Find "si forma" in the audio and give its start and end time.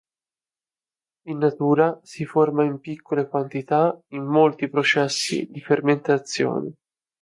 2.01-2.63